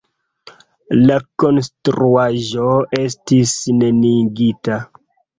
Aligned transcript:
La 1.09 1.17
konstruaĵo 1.43 2.69
estis 2.99 3.53
neniigita. 3.83 4.79